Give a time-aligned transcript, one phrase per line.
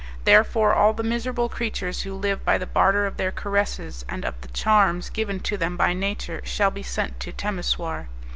[0.23, 4.33] Therefore, all the miserable creatures who live by the barter of their caresses and of
[4.41, 8.07] the charms given to them by nature shall be sent to Temeswar.